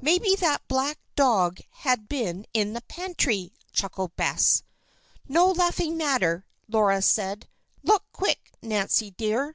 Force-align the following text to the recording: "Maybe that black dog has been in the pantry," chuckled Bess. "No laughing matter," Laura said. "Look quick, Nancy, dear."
"Maybe 0.00 0.34
that 0.36 0.66
black 0.68 0.98
dog 1.16 1.60
has 1.70 1.98
been 2.08 2.46
in 2.54 2.72
the 2.72 2.80
pantry," 2.80 3.52
chuckled 3.72 4.16
Bess. 4.16 4.62
"No 5.28 5.50
laughing 5.50 5.98
matter," 5.98 6.46
Laura 6.66 7.02
said. 7.02 7.46
"Look 7.82 8.04
quick, 8.10 8.52
Nancy, 8.62 9.10
dear." 9.10 9.54